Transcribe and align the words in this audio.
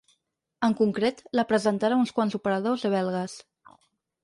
En 0.67 0.71
concret, 0.79 1.21
la 1.41 1.45
presentarà 1.51 1.99
a 1.99 2.03
uns 2.05 2.15
quants 2.17 2.39
operadors 2.41 2.89
belgues. 2.97 3.39